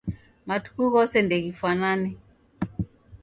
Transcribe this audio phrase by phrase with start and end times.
[0.47, 2.09] Matuku ghose ndeghifwanane.